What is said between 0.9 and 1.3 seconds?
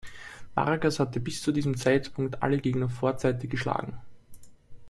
hatte